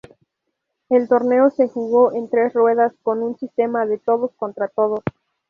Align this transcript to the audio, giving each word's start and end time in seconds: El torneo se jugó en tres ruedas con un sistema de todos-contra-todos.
El 0.89 1.07
torneo 1.07 1.51
se 1.51 1.67
jugó 1.67 2.11
en 2.13 2.27
tres 2.27 2.53
ruedas 2.55 2.91
con 3.03 3.21
un 3.21 3.37
sistema 3.37 3.85
de 3.85 3.99
todos-contra-todos. 3.99 5.01